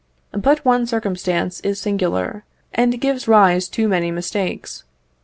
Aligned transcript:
But 0.31 0.65
one 0.65 0.87
circumstance 0.87 1.59
is 1.59 1.79
singular, 1.79 2.43
and 2.73 2.99
gives 2.99 3.27
rise 3.27 3.67
to 3.69 3.87
many 3.87 4.09
mistakes. 4.09 4.83